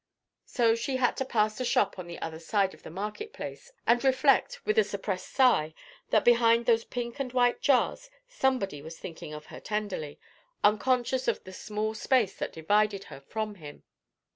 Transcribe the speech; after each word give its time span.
So 0.47 0.73
she 0.73 0.95
had 0.97 1.15
to 1.17 1.25
pass 1.25 1.59
the 1.59 1.63
shop 1.63 1.99
on 1.99 2.07
the 2.07 2.17
other 2.23 2.39
side 2.39 2.73
of 2.73 2.81
the 2.81 2.89
market 2.89 3.33
place, 3.33 3.71
and 3.85 4.03
reflect, 4.03 4.65
with 4.65 4.79
a 4.79 4.83
suppressed 4.83 5.29
sigh, 5.29 5.75
that 6.09 6.25
behind 6.25 6.65
those 6.65 6.83
pink 6.85 7.19
and 7.19 7.31
white 7.33 7.61
jars 7.61 8.09
somebody 8.27 8.81
was 8.81 8.97
thinking 8.97 9.31
of 9.31 9.45
her 9.53 9.59
tenderly, 9.59 10.19
unconscious 10.63 11.27
of 11.27 11.43
the 11.43 11.53
small 11.53 11.93
space 11.93 12.35
that 12.39 12.51
divided 12.51 13.03
her 13.13 13.19
from 13.19 13.53
him. 13.61 13.83